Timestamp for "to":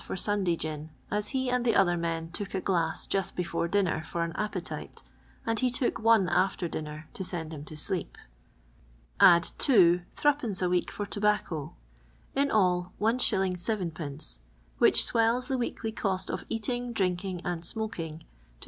7.13-7.23, 18.21-18.25